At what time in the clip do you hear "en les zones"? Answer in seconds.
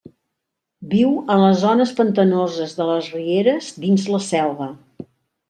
1.35-1.91